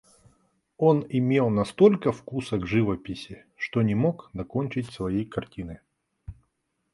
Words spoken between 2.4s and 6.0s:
к живописи, что не мог докончить своей картины.